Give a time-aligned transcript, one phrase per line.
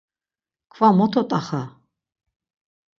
[0.71, 1.61] Kva moto t̆axa!